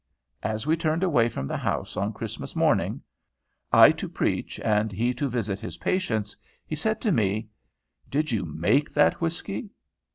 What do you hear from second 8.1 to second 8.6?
you